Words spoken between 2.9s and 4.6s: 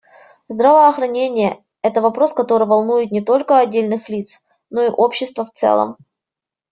не только отдельных лиц,